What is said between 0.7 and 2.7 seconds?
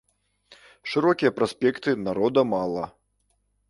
Шырокія праспекты, народа